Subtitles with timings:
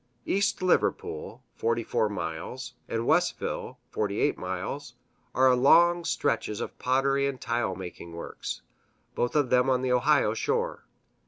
[0.25, 4.95] East Liverpool (44 miles) and Wellsville (48 miles)
[5.35, 8.63] are long stretches of pottery and tile making works,
[9.13, 10.85] both of them on the Ohio shore.